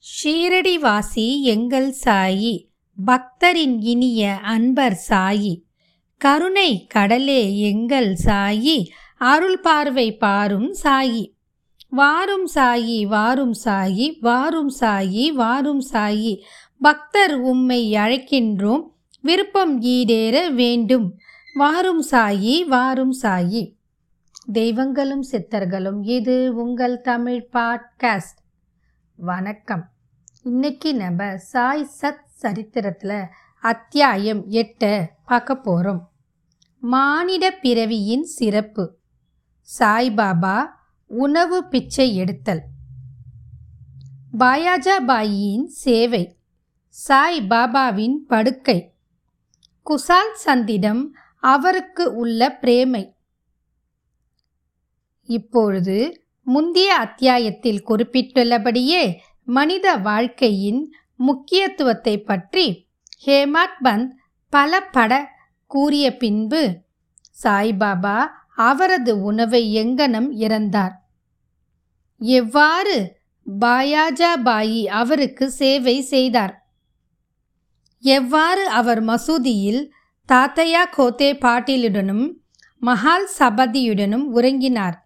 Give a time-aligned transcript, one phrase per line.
[0.00, 2.66] ஷீரடிவாசி எங்கள் சாயி
[3.04, 5.62] பக்தரின் இனிய அன்பர் சாயி.
[6.16, 8.86] கருணை கடலே எங்கள் சாயி
[9.18, 11.32] அருள் பார்வை பாரும் சாயி.
[11.88, 16.40] வாரும் சாயி வாரும் சாயி வாரும் சாயி வாரும் சாயி.
[16.80, 18.82] பக்தர் உம்மை அழைக்கின்றோம்
[19.20, 21.18] விருப்பம் ஈடேற வேண்டும்.
[21.54, 23.74] வாரும் சாயி வாரும் சாயி.
[24.52, 28.39] தெய்வங்களும் சித்தர்களும் இது உங்கள் தமிழ் பாட்காஸ்ட்.
[29.22, 29.90] வணக்கம்.
[30.42, 33.26] இன்னைக்கு நம்ம சாய் சத் சரித்திரத்தில்
[33.60, 36.10] அத்தியாயம் எட்டை பார்க்க போகிறோம்
[36.80, 38.96] மானிட பிறவியின் சிறப்பு.
[39.78, 40.66] சாய்பாபா
[41.06, 42.62] உணவு பிச்சை எடுத்தல்.
[44.38, 46.38] பாயாஜாபாயின் சேவை.
[46.88, 48.94] சாய் பாபாவின் படுக்கை.
[49.86, 53.14] குசால் சந்திடம் அவருக்கு உள்ள பிரேமை.
[55.22, 62.88] இப்பொழுது முந்தைய அத்தியாயத்தில் குறிப்பிட்டுள்ளபடியே மனித வாழ்க்கையின் முக்கியத்துவத்தை பற்றி
[63.26, 64.10] ஹேமாத் பந்த்
[64.48, 65.12] பல பட
[65.66, 66.62] கூறிய பின்பு
[67.42, 70.94] சாய்பாபா அவரது உணவை எங்கனம் இறந்தார்.
[72.18, 72.96] எவ்வாறு
[73.60, 76.54] பாயாஜாபாயி அவருக்கு சேவை செய்தார்?
[78.00, 79.82] எவ்வாறு அவர் மசூதியில்
[80.28, 82.26] தாத்தையா கோத்தே பாட்டிலுடனும்
[82.82, 84.98] மஹால் சபதியுடனும் உறங்கினார்?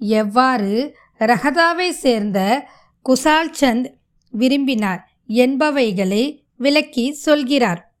[0.00, 2.68] எவ்வாறு ரஹதாவை சேர்ந்த
[3.08, 3.86] குசால் சந்த்
[4.30, 7.94] விரும்பினார் என்பவைகளை விளக்கி சொல்கிறார்.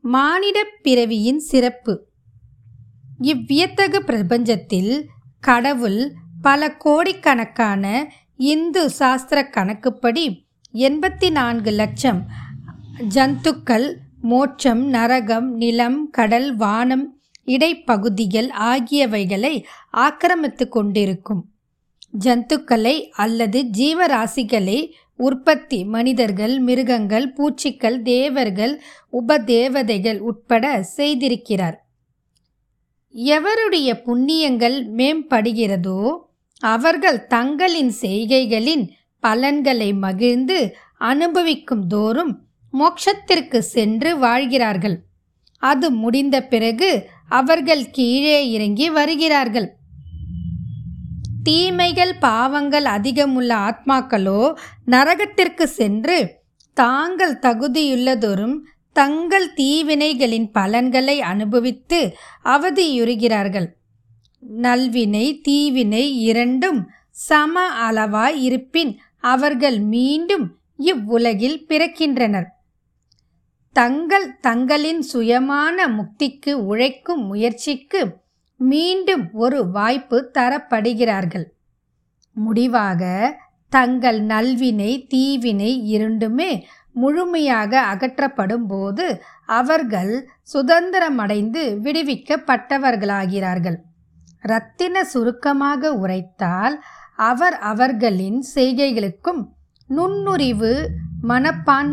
[0.00, 2.06] மானிட பிறவியின் சிறப்பு.
[3.22, 5.06] இவ்வியத்தகு பிரபஞ்சத்தில்
[5.40, 12.26] கடவுள் பல கோடிக்கணக்கான இந்து சாஸ்திர கணக்குப்படி எண்பத்தி நான்கு லட்சம்
[13.08, 17.15] ஜந்துக்கள் மோட்சம் நரகம் நிலம் கடல் வானம்
[17.46, 19.54] இடைப்பகுதிகள் ஆகியவைகளை
[19.90, 21.42] ஆக்கிரமித்து கொண்டிருக்கும்.
[22.24, 24.78] ஜந்துக்களை அல்லது ஜீவராசிகளை
[25.16, 28.74] உற்பத்தி மனிதர்கள் மிருகங்கள் பூச்சிகள் தேவர்கள்
[29.12, 31.76] உபதேவதைகள் உட்பட செய்திருக்கிறார்.
[33.14, 36.00] எவருடைய புண்ணியங்கள் மேம்படுகிறதோ
[36.62, 38.84] அவர்கள் தங்களின் செய்கைகளின்
[39.22, 40.58] பலன்களை மகிழ்ந்து
[40.98, 42.32] அனுபவிக்கும் தோறும்
[42.72, 44.96] மோட்சத்திற்கு சென்று வாழ்கிறார்கள்.
[45.62, 46.90] அது முடிந்த பிறகு
[47.28, 49.74] அவர்கள் கீழே இறங்கி வருகிறார்கள்.
[51.42, 54.54] தீமைகள் பாவங்கள் அதிகமுள்ள ஆத்மாக்களோ
[54.86, 56.40] நரகத்திற்கு சென்று
[56.74, 58.56] தாங்கள் தகுதியுள்ளதொரும்
[58.92, 63.66] தங்கள் தீவினைகளின் பலன்களை அனுபவித்து அவதியுறுகிறார்கள்.
[64.40, 72.46] நல்வினை தீவினை இரண்டும் சம அளவாய் இருப்பின் அவர்கள் மீண்டும் இவ்வுலகில் பிறக்கின்றனர்.
[73.78, 78.00] தங்கள் தங்களின் சுயமான முக்திக்கு உழைக்கும் முயற்சிக்கு
[78.60, 81.46] மீண்டும் ஒரு வாய்ப்பு தரப்படுகிறார்கள்.
[82.36, 83.02] முடிவாக
[83.72, 86.50] தங்கள் நல்வினை தீவினை இரண்டுமே
[86.92, 89.06] முழுமையாக அகற்றப்படும் போது
[89.58, 90.12] அவர்கள்
[90.52, 93.78] சுதந்திரமடைந்து விடுவிக்கப்பட்டவர்களாகிறார்கள்.
[94.44, 96.76] ரத்தின சுருக்கமாக உரைத்தால்
[97.30, 99.42] அவர் அவர்களின் செய்கைகளுக்கும்
[99.90, 100.72] நுண்ணுறிவு
[101.28, 101.92] மனப்பான்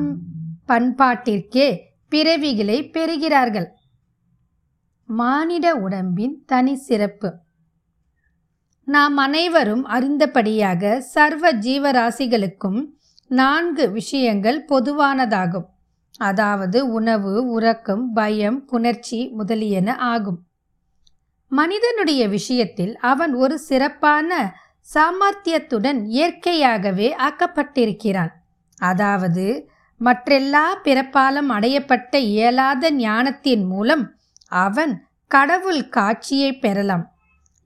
[0.68, 1.78] பண்பாட்டிற்கே
[2.12, 3.66] பிறவிகளை பெறுகிறார்கள்.
[5.08, 7.34] மானிட உடம்பின் தனி சிறப்பு.
[8.86, 12.86] நாம் அனைவரும் அறிந்தபடியாக சர்வ ஜீவராசிகளுக்கும்
[13.28, 15.66] நான்கு விஷயங்கள் பொதுவானதாகும்.
[16.18, 20.40] அதாவது உணவு உறக்கம் பயம் புணர்ச்சி முதலியன ஆகும்.
[21.48, 24.56] மனிதனுடைய விஷயத்தில் அவன் ஒரு சிறப்பான
[24.94, 28.32] சாமர்த்தியத்துடன் இயற்கையாகவே ஆக்கப்பட்டிருக்கிறான்.
[28.78, 29.70] அதாவது
[30.04, 34.16] மற்றெல்லா பிறப்பாலும் அடையப்பட்ட இயலாத ஞானத்தின் மூலம்
[34.48, 34.94] அவன்
[35.28, 37.06] கடவுள் காட்சியை பெறலாம்.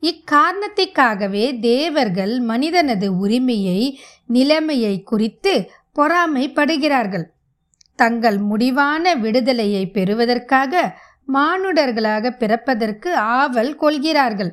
[0.03, 5.53] இக்காரணத்திற்காகவே தேவர்கள் மனிதனது உரிமையை நிலைமையை குறித்து
[5.95, 7.25] பொறாமைப்படுகிறார்கள்.
[7.95, 10.73] தங்கள் முடிவான விடுதலையை பெறுவதற்காக
[11.33, 14.51] மானுடர்களாக பிறப்பதற்கு ஆவல் கொள்கிறார்கள்.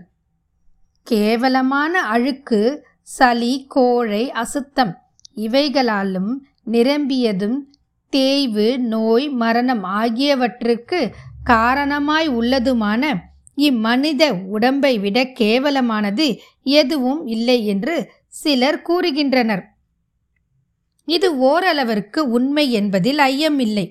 [1.07, 2.61] கேவலமான அழுக்கு
[3.03, 4.93] சளி கோழை அசுத்தம்
[5.37, 6.33] இவைகளாலும்
[6.71, 7.57] நிரம்பியதும்
[8.15, 11.01] தேய்வு நோய் மரணம் ஆகியவற்றுக்கு
[11.45, 13.03] காரணமாய் உள்ளதுமான
[13.59, 14.23] இம்மனித
[14.55, 16.27] உடம்பை விட கேவலமானது
[16.77, 17.95] எதுவும் இல்லை என்று
[18.35, 19.63] சிலர் கூறுகின்றனர்.
[21.09, 23.87] இது ஓரளவிற்கு உண்மை என்பதில் ஐயமில்லை.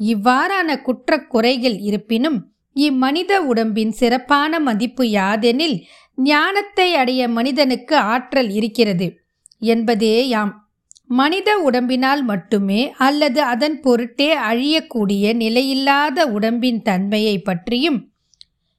[0.00, 2.38] இவ்வாறான குற்றக்குறைகள் இருப்பினும்
[2.76, 5.76] இம்மனித உடம்பின் சிறப்பான மதிப்பு யாதெனில்
[6.18, 9.06] ஞானத்தை அடைய மனிதனுக்கு ஆற்றல் இருக்கிறது
[9.62, 10.52] என்பதே யாம்
[11.08, 18.12] மனித உடம்பினால் மட்டுமே அல்லது அதன் பொருட்டே அழியக்கூடிய நிலையில்லாத உடம்பின் தன்மையை பற்றியும்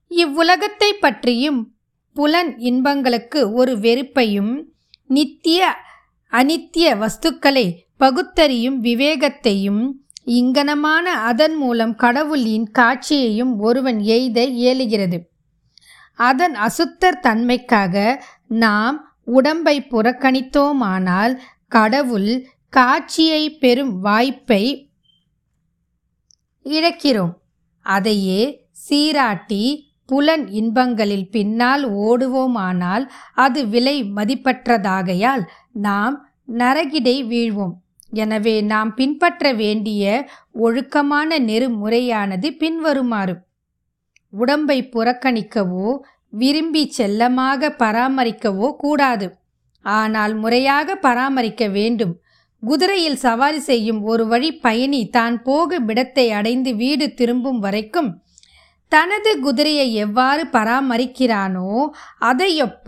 [0.07, 1.73] இவ்வுலகத்தை பற்றியும்
[2.13, 4.63] புலன் இன்பங்களுக்கு ஒரு வெறுப்பையும்
[5.07, 5.75] நித்திய
[6.31, 9.91] அனித்திய வஸ்துக்களை பகுத்தறியும் விவேகத்தையும்
[10.25, 15.19] இங்கனமான அதன் மூலம் கடவுளின் காட்சியையும் ஒருவன் எய்த இயலுகிறது.
[16.13, 21.39] அதன் அசுத்தர் தன்மைக்காக நாம் உடம்பை புறக்கணித்தோமானால்
[21.71, 24.91] கடவுள் காட்சியை பெறும் வாய்ப்பை
[26.65, 27.33] இழக்கிறோம்.
[27.81, 29.63] அதையே சீராட்டி
[30.05, 36.15] புலன் இன்பங்களில் பின்னால் ஓடுவோமானால் அது விலை மதிப்பற்றதாகையால் நாம்
[36.47, 37.73] நரகிடை வீழ்வோம்.
[38.09, 43.35] எனவே நாம் பின்பற்ற வேண்டிய ஒழுக்கமான நெறிமுறையானது பின்வருமாறு.
[44.29, 45.97] உடம்பை புறக்கணிக்கவோ
[46.29, 49.38] விரும்பி செல்லமாக பராமரிக்கவோ கூடாது.
[49.85, 52.13] ஆனால் முறையாக பராமரிக்க வேண்டும்.
[52.63, 58.09] குதிரையில் சவாரி செய்யும் ஒரு வழி பயணி தான் போகும் இடத்தை அடைந்து வீடு திரும்பும் வரைக்கும்
[58.91, 61.69] தனது குதிரையை எவ்வாறு பராமரிக்கிறானோ
[62.29, 62.87] அதையொப்ப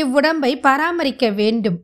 [0.00, 1.78] இவ்வுடம்பை பராமரிக்க வேண்டும்.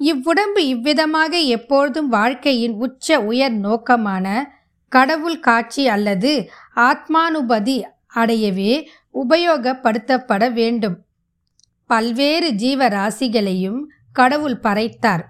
[0.00, 4.26] இவ்வுடம்பு இவ்விதமாக எப்பொழுதும் வாழ்க்கையின் உச்ச உயர் நோக்கமான
[4.92, 6.32] கடவுள் காட்சி அல்லது
[6.88, 7.76] ஆத்மானுபதி
[8.14, 8.72] அடையவே
[9.14, 10.96] உபயோகப்படுத்தப்பட வேண்டும்.
[11.90, 13.80] பல்வேறு ஜீவராசிகளையும்
[14.12, 15.24] கடவுள் பறைத்தார்.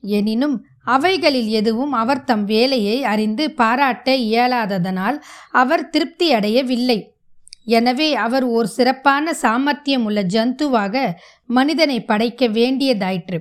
[0.00, 5.18] எனினும் அவைகளில் எதுவும் அவர் தம் வேலையை அறிந்து பாராட்ட இயலாததனால்
[5.50, 6.98] அவர் திருப்தியடையவில்லை
[7.64, 10.94] எனவே அவர் ஓர் சிறப்பான சாமர்த்தியம் உள்ள ஜந்துவாக
[11.46, 13.38] மனிதனை படைக்க வேண்டியதாயிற்று.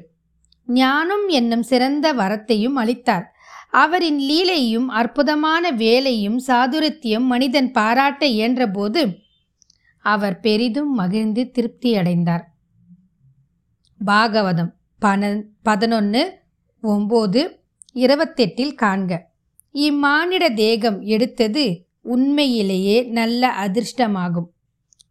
[0.67, 3.25] ஞானம் என்னும் சிறந்த வரத்தையும் அளித்தார்.
[3.69, 9.01] அவரின் லீலையும் அற்புதமான வேலையும் சாதுரத்தியம் மனிதன் பாராட்ட இயன்றபோது
[10.05, 12.45] அவர் பெரிதும் மகிழ்ந்து திருப்தியடைந்தார்
[14.05, 16.39] பாகவதம் பன பதினொன்று
[16.83, 17.59] ஒம்பது
[17.93, 19.19] இருபத்தெட்டில் காண்க.
[19.73, 24.47] இம்மானிட தேகம் எடுத்தது உண்மையிலேயே நல்ல அதிர்ஷ்டமாகும்.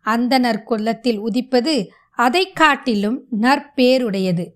[0.04, 4.46] அந்தனர் குலத்தில் உதிப்பது அதை காட்டிலும் நற்பேருடையது.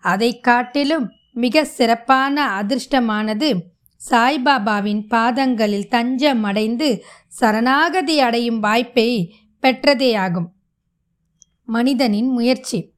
[0.00, 3.60] அதை காட்டிலும் மிக சிறப்பான அதிர்ஷ்டமானது
[4.10, 10.46] சாய்பாபாவின் பாதங்களில் தஞ்சமடைந்து சரணாகதி அடையும் வாய்ப்பை பெற்றதேயாகும்.
[11.64, 12.91] மனிதனின் முயற்சி.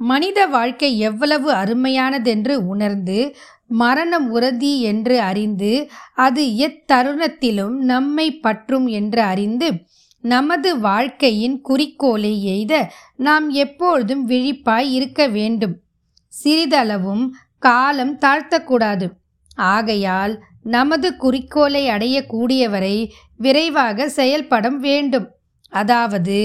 [0.00, 3.18] மனித வாழ்க்கை எவ்வளவு அருமையானதென்று உணர்ந்து
[3.66, 9.68] மரணம் உறுதி என்று அறிந்து அது எத்தருணத்திலும் நம்மை பற்றும் என்று அறிந்து
[10.24, 12.74] நமது வாழ்க்கையின் குறிக்கோளை எய்த
[13.16, 15.74] நாம் எப்பொழுதும் விழிப்பாய் இருக்க வேண்டும்.
[16.32, 17.24] சிறிதளவும்
[17.58, 19.06] காலம் தாழ்த்தக்கூடாது.
[19.54, 22.96] ஆகையால் நமது குறிக்கோளை அடையக்கூடியவரை
[23.36, 25.28] விரைவாக செயல்பட வேண்டும்.
[25.72, 26.38] அதாவது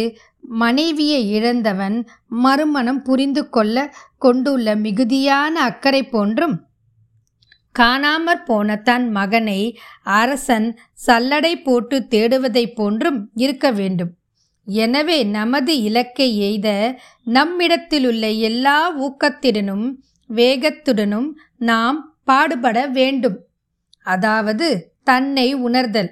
[0.44, 1.98] மனைவியை இழந்தவன்
[2.28, 3.78] மறுமணம் புரிந்து கொள்ள
[4.18, 6.56] கொண்டுள்ள மிகுதியான அக்கறை போன்றும்
[7.76, 9.60] காணாமற் போன தன் மகனை
[10.02, 10.68] அரசன்
[11.08, 14.12] சல்லடை போட்டு தேடுவதைப் போன்றும் இருக்க வேண்டும்.
[14.68, 16.68] எனவே நமது இலக்கை எய்த
[17.28, 19.86] நம்மிடத்திலுள்ள எல்லா ஊக்கத்துடனும்
[20.30, 23.38] வேகத்துடனும் நாம் பாடுபட வேண்டும்.
[24.06, 24.68] அதாவது
[25.04, 26.12] தன்னை உணர்தல்.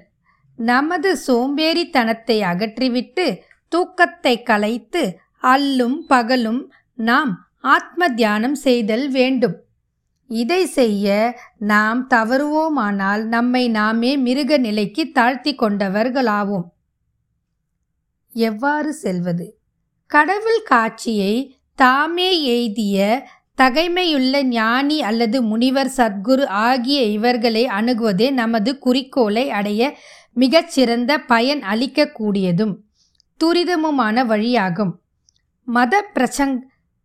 [0.59, 3.25] நமது சோம்பேறித்தனத்தை அகற்றிவிட்டு
[3.67, 9.55] தூக்கத்தை கலைத்து அல்லும் பகலும் நாம் ஆத்ம தியானம் செய்தல் வேண்டும்.
[10.29, 16.65] இதை செய்ய நாம் தவறுவோமானால் நம்மை நாமே மிருக நிலைக்கு தாழ்த்தி கொண்டவர்களாவோம்.
[18.33, 19.57] எவ்வாறு செல்வது?
[20.05, 23.27] கடவுள் காட்சியை தாமே எய்திய
[23.61, 29.97] தகைமையுள்ள ஞானி அல்லது முனிவர் சத்குரு ஆகிய இவர்களை அணுகுவதே நமது குறிக்கோளை அடைய
[30.33, 32.75] மிகச்சிறந்த பயன் அளிக்கக்கூடியதும்.
[33.43, 34.93] துரிதமுமான வழியாகும்.
[35.63, 36.57] மத பிரசங்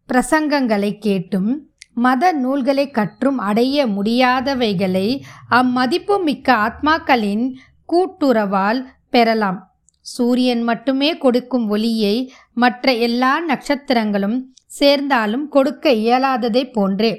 [0.08, 5.20] பிரசங்கங்களை கேட்டும் மத நூல்களை கற்றும் அடைய முடியாதவைகளை
[5.50, 7.54] அம்மதிப்பு மிக்க ஆத்மாக்களின்
[7.92, 9.58] கூட்டுறவால் பெறலாம்.
[10.00, 17.12] சூரியன் மட்டுமே கொடுக்கும் ஒளியை மற்ற எல்லா நட்சத்திரங்களும் சேர்ந்தாலும் கொடுக்க இயலாததை போன்றே.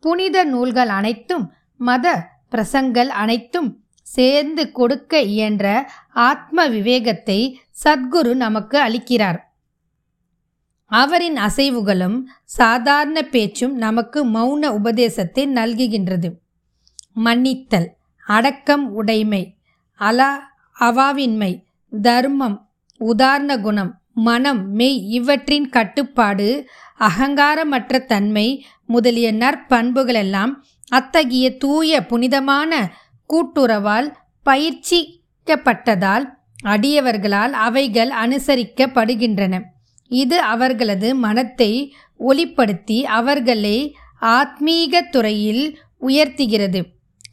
[0.00, 2.06] புனித நூல்கள் அனைத்தும் மத
[2.50, 5.66] பிரசங்கள் அனைத்தும் சேர்ந்து கொடுக்க இயன்ற
[6.28, 7.38] ஆத்ம விவேகத்தை
[7.84, 9.38] சத்குரு நமக்கு அளிக்கிறார்.
[10.90, 12.18] அவரின் அசைவுகளும்
[12.58, 16.28] சாதாரண பேச்சும் நமக்கு மௌன உபதேசத்தை நல்குகின்றது.
[17.24, 17.88] மன்னித்தல்
[18.26, 19.42] அடக்கம் உடைமை
[20.00, 20.30] அலா
[20.76, 21.52] அவாவின்மை
[21.92, 22.56] தர்மம்
[23.00, 23.92] உதாரண குணம்
[24.24, 26.48] மனம் மெய் இவற்றின் கட்டுப்பாடு
[27.00, 28.46] அகங்காரமற்ற தன்மை
[28.86, 30.52] முதலிய நற்பண்புகளெல்லாம்
[30.88, 32.72] அத்தகைய தூய புனிதமான
[33.28, 34.08] கூட்டுறவால்
[34.46, 36.26] பயிற்சிக்கப்பட்டதால்
[36.64, 39.62] அடியவர்களால் அவைகள் அனுசரிக்கப்படுகின்றன.
[40.10, 46.80] இது அவர்களது மனத்தை ஒளிப்படுத்தி அவர்களை ஆத்மீக துறையில் உயர்த்துகிறது.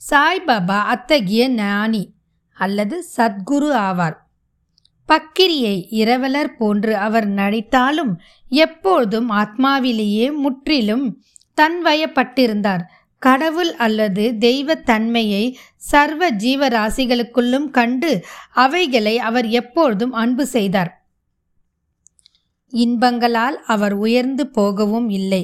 [0.10, 2.03] சாய்பாபா அத்தகைய ஞானி
[2.53, 4.17] அல்லது சத்குரு ஆவார்.
[5.10, 8.13] பக்கிரியை இரவலர் போன்று அவர் நடித்தாலும்
[8.48, 11.05] எப்பொழுதும் ஆத்மாவிலேயே முற்றிலும்
[11.62, 12.83] தன்வயப்பட்டிருந்தார்.
[13.21, 15.43] கடவுள் அல்லது தெய்வத்தன்மையை
[15.89, 18.11] சர்வ ஜீவராசிகளுக்குள்ளும் கண்டு
[18.53, 20.91] அவைகளை அவர் எப்பொழுதும் அன்பு செய்தார்.
[22.73, 25.43] இன்பங்களால் அவர் உயர்ந்து போகவும் இல்லை.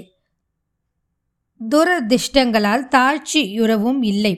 [1.62, 4.34] துரதிர்ஷ்டங்களால் தாழ்ச்சியுறவும் இல்லை.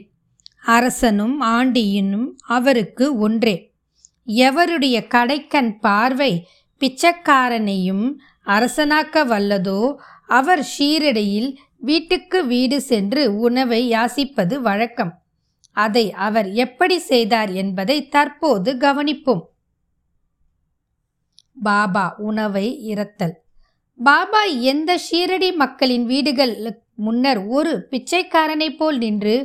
[0.65, 3.55] அரசனும் ஆண்டியினும் அவருக்கு ஒன்றே.
[4.25, 6.31] எவருடைய கடைக்கண் பார்வை
[6.81, 8.05] பிச்சைக்காரனையும்
[8.45, 9.81] அரசனாக்க வல்லதோ
[10.27, 11.49] அவர் ஷீரடியில்
[11.81, 15.13] வீட்டுக்கு வீடு சென்று உணவை யாசிப்பது வழக்கம்.
[15.75, 19.43] அதை அவர் எப்படி செய்தார் என்பதை தற்போது கவனிப்போம்.
[21.67, 23.35] பாபா உணவை இறத்தல்
[23.99, 26.53] பாபா எந்த ஷீரடி மக்களின் வீடுகள்
[27.05, 29.35] முன்னர் ஒரு பிச்சைக்காரனைப் போல் நின்று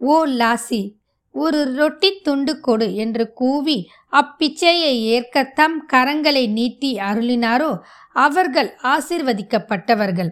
[0.00, 0.80] ஓ லாசி
[1.34, 3.76] ஒரு ரொட்டி துண்டு கொடு என்று கூவி
[4.12, 7.70] அப்பிச்சையை ஏற்க தம் கரங்களை நீட்டி அருளினாரோ
[8.26, 10.30] அவர்கள் ஆசிர்வதிக்கப்பட்டவர்கள்.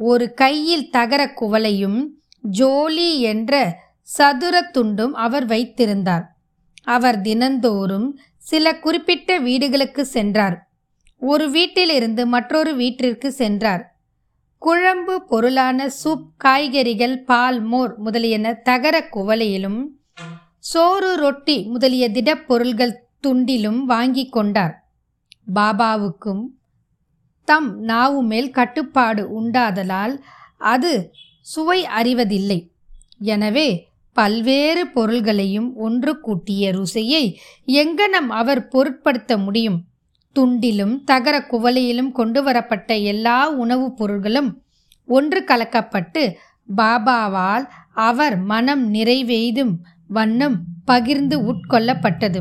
[0.00, 2.06] ஒரு கையில் தகர குவளையும்
[2.40, 6.36] ஜோலி என்ற சதுர துண்டும் அவர் வைத்திருந்தார்.
[6.82, 10.70] அவர் தினந்தோறும் சில குறிப்பிட்ட வீடுகளுக்கு சென்றார்.
[11.18, 13.98] ஒரு வீட்டிலிருந்து மற்றொரு வீட்டிற்கு சென்றார்.
[14.58, 19.84] குழம்பு பொருளான சூப் காய்கறிகள் பால் மோர் முதலியன தகர குவளையிலும்
[20.58, 24.88] சோறு ரொட்டி முதலிய திடப்பொருள்கள் துண்டிலும் வாங்கி கொண்டார்.
[25.54, 26.57] பாபாவுக்கும்
[27.48, 30.14] தம் நாவு மேல் கட்டுப்பாடு உண்டாதலால்
[30.72, 30.92] அது
[31.46, 32.58] சுவை அறிவதில்லை.
[33.26, 33.68] எனவே
[34.16, 37.24] பல்வேறு பொருள்களையும் ஒன்று கூட்டிய ருசையை
[37.72, 39.78] எங்கனம் அவர் பொருட்படுத்த முடியும்?
[40.36, 44.50] துண்டிலும் தகர குவளையிலும் கொண்டு வரப்பட்ட எல்லா உணவுப் பொருள்களும்
[45.08, 46.22] ஒன்று கலக்கப்பட்டு
[46.76, 47.64] பாபாவால்
[48.08, 49.74] அவர் மனம் நிறைவெய்தும்
[50.10, 52.40] வண்ணம் பகிர்ந்து உட்கொள்ளப்பட்டது.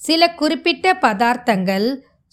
[0.00, 1.88] சில குறிப்பிட்ட பதார்த்தங்கள்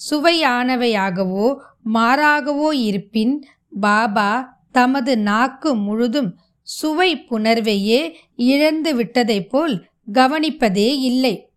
[0.10, 1.56] சுவையானவையாகவோ
[1.94, 3.44] மாறாகவோ இருப்பின்
[3.80, 11.52] பாபா தமது நாக்கு முழுதும் சுவை புணர்வையே இழந்து விட்டதைப் போல் கவனிப்பதே இல்லை.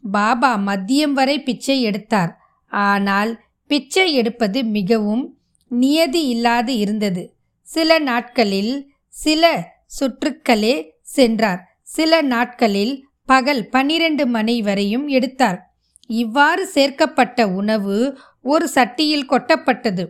[0.00, 2.38] பாபா மதியம் வரை பிச்சை எடுத்தார்.
[2.66, 7.36] ஆனால் பிச்சை எடுப்பது மிகவும் நியதி இல்லாது இருந்தது.
[7.62, 11.78] சில நாட்களில் சில சுற்றுக்களே சென்றார்.
[11.82, 15.67] சில நாட்களில் பகல் பனிரெண்டு மணி வரையும் எடுத்தார்.
[16.10, 17.96] இவ்வாறு சேர்க்கப்பட்ட உணவு
[18.42, 20.04] ஒரு சட்டியில் கொட்டப்பட்டது.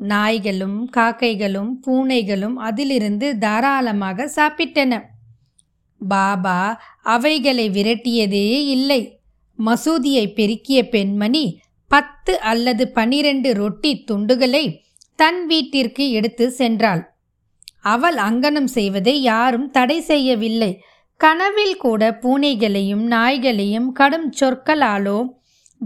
[0.00, 5.00] நாய்களும் காக்கைகளும் பூனைகளும் அதிலிருந்து தாராளமாக சாப்பிட்டன.
[6.00, 6.58] பாபா
[7.02, 9.20] அவைகளை விரட்டியதே இல்லை.
[9.58, 14.64] மசூதியை பெருக்கிய பெண்மணி பத்து அல்லது பனிரெண்டு ரொட்டி துண்டுகளை
[15.16, 17.02] தன் வீட்டிற்கு எடுத்து சென்றாள்.
[17.80, 20.82] அவள் அங்கனம் செய்வதை யாரும் தடை செய்யவில்லை.
[21.20, 25.28] கனவில் கூட பூனைகளையும் நாய்களையும் கடும் சொற்களாலோ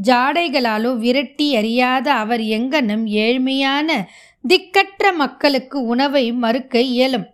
[0.03, 3.89] ஜாடைகளாலோ விரட்டி அறியாத அவர் எங்கனும் ஏழ்மையான
[4.49, 7.27] திக்கற்ற மக்களுக்கு உணவை மறுக்க இயலும்.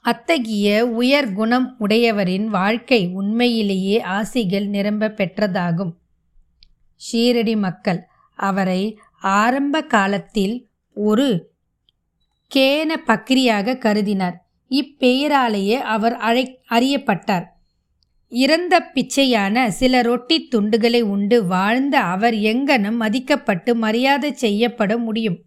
[0.00, 5.92] அத்தகைய உயர் குணம் உடையவரின் வாழ்க்கை உண்மையிலேயே ஆசிகள் நிரம்ப பெற்றதாகும்.
[7.00, 10.56] ஷீரடி மக்கள் அவரை ஆரம்ப காலத்தில்
[10.94, 11.28] ஒரு
[12.54, 14.38] கேன பக்ரியாக கருதினார்.
[14.70, 17.46] இப்பெயராலேயே அவர் அழை அறியப்பட்டார்.
[18.28, 25.38] இறந்த பிச்சையான சில ரொட்டி துண்டுகளை உண்டு வாழ்ந்த அவர் எங்கனும் மதிக்கப்பட்டு மரியாதை செய்யப்பட முடியும்.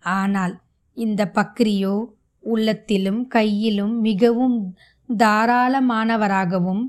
[0.00, 0.54] ஆனால்
[0.96, 1.94] இந்த பக்ரியோ
[2.44, 4.74] உள்ளத்திலும் கையிலும் மிகவும்
[5.08, 6.82] தாராளமானவராகவும்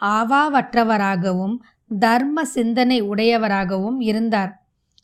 [0.00, 1.56] ஆவாவற்றவராகவும்
[1.98, 4.52] தர்ம சிந்தனை உடையவராகவும் இருந்தார்.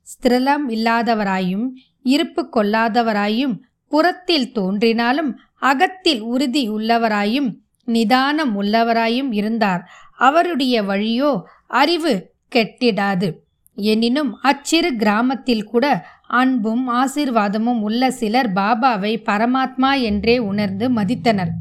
[0.03, 1.67] ஸ்திரலம் இல்லாதவராயும்
[2.03, 3.55] இருப்பு கொள்ளாதவராயும்
[3.89, 5.31] புறத்தில் தோன்றினாலும்
[5.65, 7.51] அகத்தில் உறுதி உள்ளவராயும்
[7.87, 9.83] நிதானம் உள்ளவராயும் இருந்தார்.
[10.19, 11.31] அவருடைய வழியோ
[11.67, 12.13] அறிவு
[12.55, 13.29] கெட்டிடாது.
[13.77, 15.85] எனினும் அச்சிறு கிராமத்தில் கூட
[16.29, 21.53] அன்பும் ஆசீர்வாதமும் உள்ள சிலர் பாபாவை பரமாத்மா என்றே உணர்ந்து மதித்தனர்.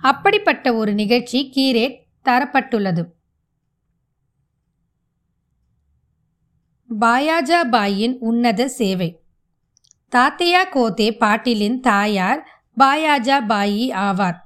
[0.00, 1.86] அப்படிப்பட்ட ஒரு நிகழ்ச்சி கீரே
[2.24, 3.02] தரப்பட்டுள்ளது.
[6.88, 9.08] பாயாஜாபாயின் உன்னத சேவை.
[10.16, 12.42] தாத்தையா கோதே பாட்டிலின் தாயார்
[12.80, 14.38] பாயாஜா பாயி ஆவார்.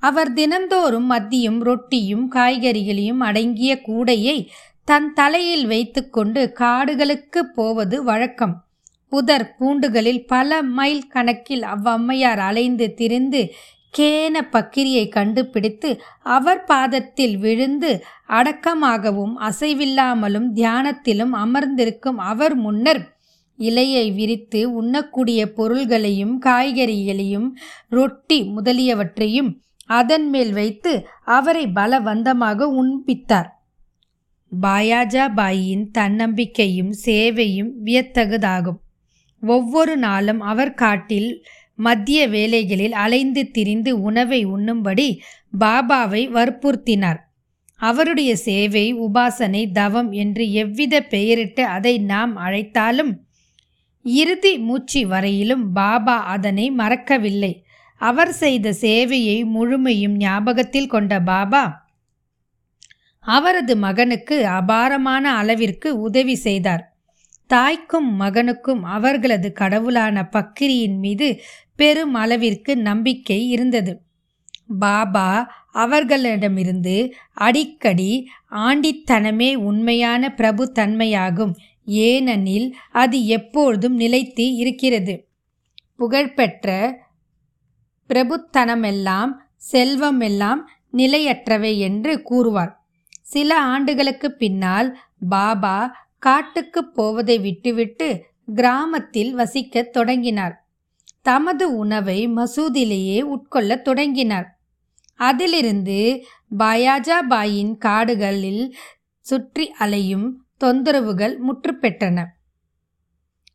[0.00, 4.46] அவர் தினந்தோறும் மத்தியும் ரொட்டியும் காய்கறிகளையும் அடங்கிய கூடையை
[4.84, 8.64] தன் தலையில் வைத்துக்கொண்டு காடுகளுக்கு போவது வழக்கம்.
[9.08, 13.54] புதர் பூண்டுகளில் பல மைல் கணக்கில் அவ்வம்மையார் அலைந்து திரிந்து
[13.98, 23.13] கேன பக்கிரியை கண்டுபிடித்து அவர் பாதத்தில் விழுந்து அடக்கமாகவும் அசைவில்லாமலும் தியானத்திலும் அமர்ந்திருக்கும் அவர் முன்னர்
[23.58, 27.48] இலையை விரித்து உண்ணக்கூடிய பொருள்களையும் காய்கறிகளையும்
[27.88, 29.50] ரொட்டி முதலியவற்றையும்
[29.86, 33.50] அதன் மேல் வைத்து அவரை பலவந்தமாக உண்பித்தார்.
[34.60, 38.80] பாயாஜா பாயின் தன்னம்பிக்கையும் சேவையும் வியத்தகுதாகும்.
[39.40, 41.44] ஒவ்வொரு நாளும் அவர் காட்டில்
[41.74, 45.20] மத்திய வேலைகளில் அலைந்து திரிந்து உணவை உண்ணும்படி
[45.58, 47.20] பாபாவை வற்புறுத்தினார்.
[47.76, 53.12] அவருடைய சேவை உபாசனை தவம் என்று எவ்வித பெயரிட்டு அதை நாம் அழைத்தாலும்
[54.04, 57.52] இறுதி மூச்சு வரையிலும் பாபா அதனை மறக்கவில்லை.
[58.00, 61.64] அவர் செய்த சேவையை முழுமையும் ஞாபகத்தில் கொண்ட பாபா
[63.24, 66.82] அவரது மகனுக்கு அபாரமான அளவிற்கு உதவி செய்தார்.
[67.50, 71.28] தாய்க்கும் மகனுக்கும் அவர்களது கடவுளான பக்கிரியின் மீது
[71.76, 73.92] பெரும் அளவிற்கு நம்பிக்கை இருந்தது.
[74.78, 75.28] பாபா
[75.72, 76.96] அவர்களிடமிருந்து
[77.46, 78.10] அடிக்கடி
[78.66, 85.28] ஆண்டித்தனமே உண்மையான பிரபு தன்மையாகும் ஏனெனில் அது எப்பொழுதும் நிலைத்து இருக்கிறது.
[85.96, 86.98] புகழ்பெற்ற
[88.08, 89.30] பிரபுத்தனமெல்லாம்
[89.72, 92.86] செல்வமெல்லாம் நிலையற்றவை என்று கூறுவார்.
[93.22, 94.98] சில ஆண்டுகளுக்கு பின்னால்
[95.28, 98.24] பாபா காட்டுக்கு போவதை விட்டுவிட்டு
[98.54, 100.66] கிராமத்தில் வசிக்கத் தொடங்கினார்.
[101.22, 104.58] தமது உணவை மசூதிலேயே உட்கொள்ளத் தொடங்கினார்.
[105.16, 106.24] அதிலிருந்து
[106.58, 108.76] பாயாஜாபாயின் காடுகளில்
[109.20, 112.24] சுற்றி அலையும் தொந்தரவுகள் முற்றுப்பெற்றன.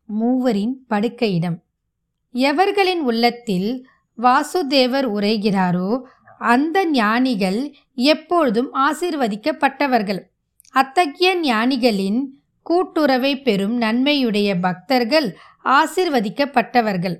[0.06, 1.58] மூவரின் படுக்கையிடம்.
[2.34, 3.88] எவர்களின் உள்ளத்தில்
[4.18, 6.01] வாசுதேவர் உரைகிறாரோ
[6.39, 10.20] அந்த ஞானிகள் எப்பொழுதும் ஆசிர்வதிக்கப்பட்டவர்கள்.
[10.70, 12.25] அத்தகைய ஞானிகளின்
[12.70, 17.18] கூட்டுறவை பெறும் நன்மையுடைய பக்தர்கள் ஆசிர்வதிக்கப்பட்டவர்கள்.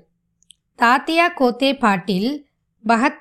[0.78, 2.46] தாத்தியா கோத்தே பாட்டில்
[2.88, 3.20] பகத்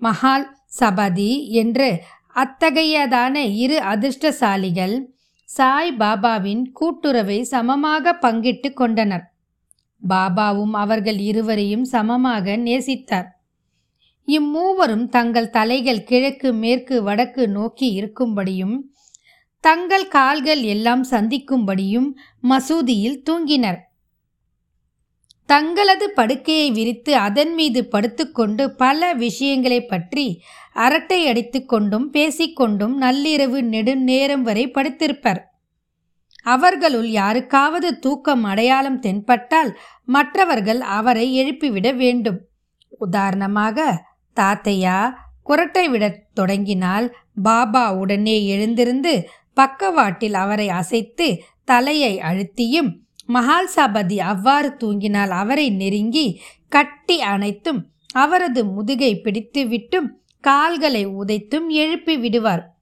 [0.00, 2.02] மஹால் சபதி என்று
[2.34, 5.02] அத்தகையதான இரு அதிர்ஷ்டசாலிகள்
[5.48, 9.24] சாய் பாபாவின் கூட்டுறவை சமமாக பங்கிட்டு கொண்டனர்.
[10.02, 13.28] பாபாவும் அவர்கள் இருவரையும் சமமாக நேசித்தார்.
[14.28, 18.76] இம்மூவரும் தங்கள் தலைகள் கிழக்கு மேற்கு வடக்கு நோக்கி இருக்கும்படியும்
[19.64, 22.08] தங்கள் கால்கள் எல்லாம் சந்திக்கும்படியும்
[22.48, 23.80] மசூதியில் தூங்கினர்.
[25.48, 30.26] தங்களது படுக்கையை விரித்து அதன் மீது படுத்துக்கொண்டு பல விஷயங்களை பற்றி
[30.76, 35.40] அரட்டை அடித்து கொண்டும் பேசிக்கொண்டும் நள்ளிரவு நெடுநேரம் வரை படுத்திருப்பர்.
[36.42, 39.70] அவர்களுள் யாருக்காவது தூக்கம் அடையாளம் தென்பட்டால்
[40.04, 42.38] மற்றவர்கள் அவரை எழுப்பிவிட வேண்டும்.
[42.98, 44.04] உதாரணமாக
[44.36, 44.98] தாத்தையா
[45.46, 47.06] குரட்டை விடத் தொடங்கினால்
[47.42, 49.12] பாபா உடனே எழுந்திருந்து
[49.54, 51.26] பக்கவாட்டில் அவரை அசைத்து
[51.64, 52.90] தலையை அழுத்தியும்
[53.26, 56.26] மகால் சபதி அவ்வாறு தூங்கினால் அவரை நெருங்கி
[56.68, 57.80] கட்டி அணைத்தும்
[58.14, 60.08] அவரது முதுகை பிடித்து விட்டும்
[60.40, 62.74] கால்களை உதைத்தும் எழுப்பி விடுவார்.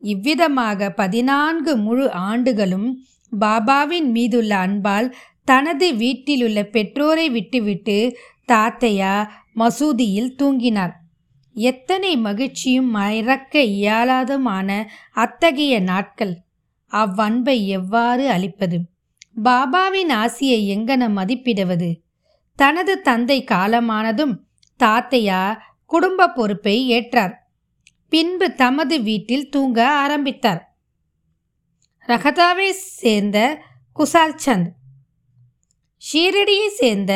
[0.00, 3.04] இவ்விதமாக பதினான்கு முழு ஆண்டுகளும்
[3.40, 8.18] பாபாவின் மீதுள்ள அன்பால் தனது வீட்டிலுள்ள பெற்றோரை விட்டுவிட்டு
[8.52, 10.92] தாத்தையா மசூதியில் தூங்கினார்.
[11.54, 16.36] எத்தனை மகிழ்ச்சியும் மறக்க இயலாதுமான அத்தகைய நாட்கள்.
[16.92, 18.80] அவ்வன்பை எவ்வாறு அளிப்பது?
[19.44, 22.00] பாபாவின் ஆசியை எங்கன மதிப்பிடுவது?
[22.56, 24.34] தனது தந்தை காலமானதும்
[24.84, 25.58] தாத்தையா
[25.92, 27.34] குடும்ப பொறுப்பை ஏற்றார்.
[28.08, 30.62] பின்பு தமது வீட்டில் தூங்க ஆரம்பித்தார்.
[32.06, 33.38] ரகதாவை சேர்ந்த
[33.96, 34.70] குசால் சந்த்
[36.02, 37.12] ஷீரடியை சேர்ந்த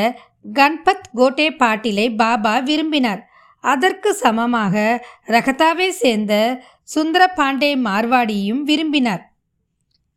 [0.53, 3.23] கண்பத் கோட்டே பாட்டிலை பாபா விரும்பினார்.
[3.65, 4.75] அதற்கு சமமாக
[5.27, 6.35] ரகதாவை சேர்ந்த
[6.83, 9.25] சுந்தர பாண்டே மார்வாடியும் விரும்பினார்.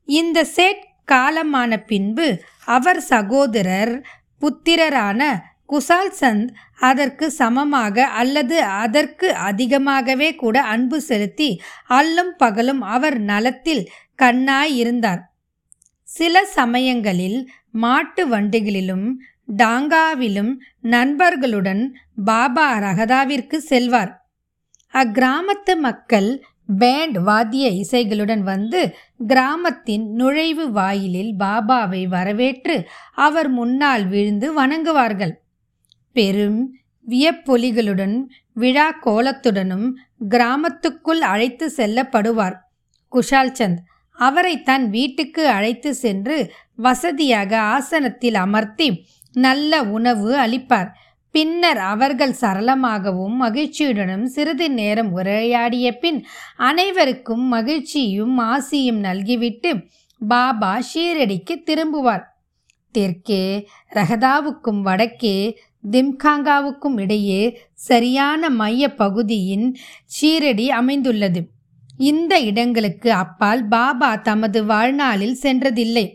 [0.05, 2.27] இந்த சேட் காலமான பின்பு
[2.65, 3.93] அவர் சகோதரர்
[4.41, 5.21] புத்திரரான
[5.71, 11.49] குசால் சந்த் அதற்கு சமமாக அல்லது அதற்கு அதிகமாகவே கூட அன்பு செலுத்தி
[11.89, 13.83] அல்லும் பகலும் அவர் நலத்தில்
[14.15, 15.21] கண்ணாய் இருந்தார்.
[16.03, 17.39] சில சமயங்களில்
[17.71, 19.07] மாட்டு வண்டிகளிலும்
[19.57, 21.83] டாங்காவிலும் நண்பர்களுடன்
[22.25, 24.11] பாபா ரகதாவிற்கு செல்வார்.
[24.93, 26.29] அக்கிராமத்து மக்கள்
[26.77, 28.81] பேண்ட் வாத்திய இசைகளுடன் வந்து
[29.27, 32.75] கிராமத்தின் நுழைவு வாயிலில் பாபாவை வரவேற்று
[33.27, 35.33] அவர் முன்னால் விழுந்து வணங்குவார்கள்.
[36.11, 36.75] பெரும்
[37.07, 38.15] வியப்பொலிகளுடன்
[38.53, 39.87] விழா கோலத்துடனும்
[40.29, 42.57] கிராமத்துக்குள் அழைத்து செல்லப்படுவார்.
[43.11, 50.89] குஷால் சந்த் அவரை தன் வீட்டுக்கு அழைத்து சென்று வசதியாக ஆசனத்தில் அமர்த்தி நல்ல உணவு அளிப்பார்.
[51.31, 56.25] பின்னர் அவர்கள் சரளமாகவும் மகிழ்ச்சியுடனும் சிறிது நேரம் உரையாடிய பின்
[56.57, 59.71] அனைவருக்கும் மகிழ்ச்சியும் ஆசியும் நல்கிவிட்டு
[60.27, 62.23] பாபா ஷீரடிக்கு திரும்புவார்.
[62.91, 67.41] தெற்கே ரகதாவுக்கும் வடக்கே திம்காங்காவுக்கும் இடையே
[67.73, 69.67] சரியான மைய பகுதியின்
[70.05, 71.41] சீரடி அமைந்துள்ளது.
[71.97, 76.05] இந்த இடங்களுக்கு அப்பால் பாபா தமது வாழ்நாளில் சென்றதில்லை.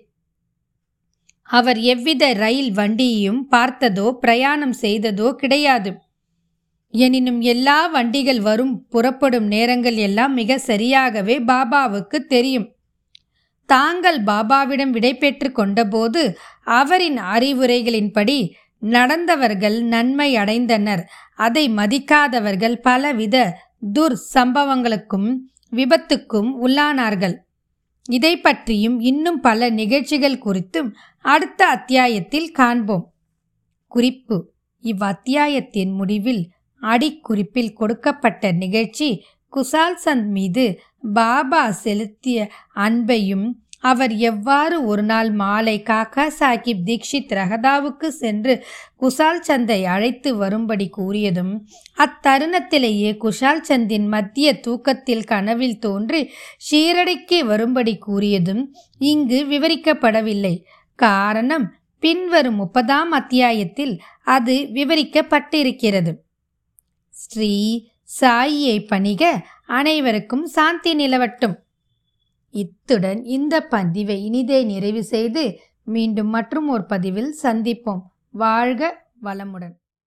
[1.50, 5.90] அவர் எவ்வித ரயில் வண்டியையும் பார்த்ததோ பிரயாணம் செய்ததோ கிடையாது.
[6.94, 12.68] எனினும் எல்லா வண்டிகள் வரும் புறப்படும் நேரங்கள் எல்லாம் மிக சரியாகவே பாபாவுக்கு தெரியும்.
[13.68, 16.22] தாங்கள் பாபாவிடம் விடை பெற்று கொண்டபோது
[16.64, 18.38] அவரின் அறிவுரைகளின்படி
[18.84, 21.02] நடந்தவர்கள் நன்மை அடைந்தனர்.
[21.36, 23.58] அதை மதிக்காதவர்கள் பலவித
[23.98, 25.36] துர் சம்பவங்களுக்கும்
[25.70, 27.34] விபத்துக்கும் உள்ளானார்கள்.
[28.08, 33.12] இதை பற்றியும் இன்னும் பல நிகழ்ச்சிகள் குறித்தும் அடுத்த அத்தியாயத்தில் காண்போம்.
[33.86, 34.52] குறிப்பு.
[34.82, 36.50] இவ்வத்தியாயத்தின் முடிவில்
[36.82, 40.80] அடிக்குறிப்பில் கொடுக்கப்பட்ட நிகழ்ச்சி குசால் சந்த் மீது
[41.14, 43.50] பாபா செலுத்திய அன்பையும்
[43.84, 48.54] அவர் எவ்வாறு ஒரு நாள் மாலை காக்கா சாஹிப் தீக்ஷித் ரகதாவுக்கு சென்று
[49.00, 51.52] குஷால் சந்தை அழைத்து வரும்படி கூறியதும்
[51.98, 56.30] அத்தருணத்திலேயே குஷால் சந்தின் மத்திய தூக்கத்தில் கனவில் தோன்றி
[56.70, 58.62] ஷீரடிக்கு வரும்படி கூறியதும்
[58.98, 60.54] இங்கு விவரிக்கப்படவில்லை.
[60.94, 61.66] காரணம்
[61.98, 63.94] பின்வரும் முப்பதாம் அத்தியாயத்தில்
[64.24, 66.14] அது விவரிக்கப்பட்டிருக்கிறது.
[67.10, 67.52] ஸ்ரீ
[68.20, 71.62] சாயியை பணிக அனைவருக்கும் சாந்தி நிலவட்டும்.
[72.54, 75.44] இத்துடன் இந்த பதிவை இனிதே நிறைவு செய்து
[75.84, 78.02] மீண்டும் மற்றும் ஒரு பதிவில் சந்திப்போம்.
[78.30, 78.90] வாழ்க
[79.22, 79.74] வளமுடன்.